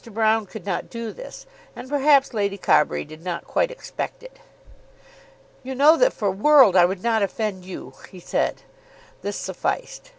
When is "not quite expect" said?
3.23-4.23